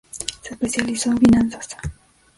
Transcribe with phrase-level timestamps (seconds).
[0.41, 1.67] Se especializó en finanzas.